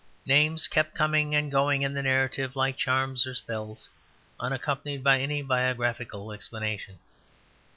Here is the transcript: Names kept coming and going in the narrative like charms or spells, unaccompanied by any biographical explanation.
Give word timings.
Names 0.25 0.67
kept 0.67 0.95
coming 0.95 1.35
and 1.35 1.51
going 1.51 1.83
in 1.83 1.93
the 1.93 2.01
narrative 2.01 2.55
like 2.55 2.75
charms 2.75 3.27
or 3.27 3.35
spells, 3.35 3.87
unaccompanied 4.39 5.03
by 5.03 5.19
any 5.19 5.43
biographical 5.43 6.31
explanation. 6.31 6.97